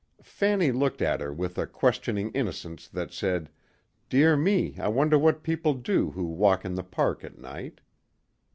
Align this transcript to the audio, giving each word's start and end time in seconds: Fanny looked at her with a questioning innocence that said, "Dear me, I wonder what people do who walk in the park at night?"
Fanny 0.23 0.71
looked 0.71 0.99
at 1.03 1.21
her 1.21 1.31
with 1.31 1.59
a 1.59 1.67
questioning 1.67 2.31
innocence 2.31 2.87
that 2.87 3.13
said, 3.13 3.51
"Dear 4.09 4.35
me, 4.35 4.73
I 4.79 4.87
wonder 4.87 5.15
what 5.19 5.43
people 5.43 5.75
do 5.75 6.09
who 6.09 6.23
walk 6.25 6.65
in 6.65 6.73
the 6.73 6.81
park 6.81 7.23
at 7.23 7.37
night?" 7.37 7.81